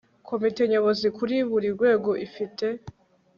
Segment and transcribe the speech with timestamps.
[0.27, 2.65] komite nyobozi kuri buri rwego ifite